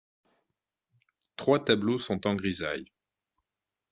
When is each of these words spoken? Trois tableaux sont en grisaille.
Trois 1.35 1.63
tableaux 1.63 1.99
sont 1.99 2.25
en 2.25 2.33
grisaille. 2.33 2.91